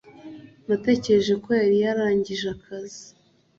natekereje 0.67 1.33
ko 1.43 1.49
yari 1.59 1.77
yarangije 1.85 2.45
akazi. 2.55 3.05